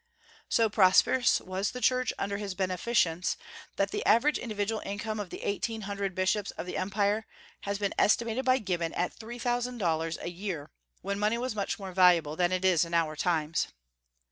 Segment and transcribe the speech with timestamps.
[0.49, 3.37] So prosperous was the Church under his beneficence,
[3.75, 7.27] that the average individual income of the eighteen hundred bishops of the Empire
[7.69, 10.71] has been estimated by Gibbon at three thousand dollars a year,
[11.03, 13.67] when money was much more valuable than it is in our times.